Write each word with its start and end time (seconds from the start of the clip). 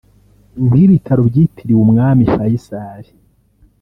nk’ibitaro 0.65 1.21
byitiriwe 1.29 1.81
umwami 1.85 2.23
Faical 2.33 3.03